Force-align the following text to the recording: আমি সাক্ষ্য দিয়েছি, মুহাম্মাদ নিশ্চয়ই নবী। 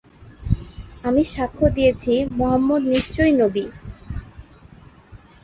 আমি 1.03 1.21
সাক্ষ্য 1.33 1.65
দিয়েছি, 1.77 2.13
মুহাম্মাদ 2.37 2.81
নিশ্চয়ই 2.93 3.33
নবী। 3.41 3.65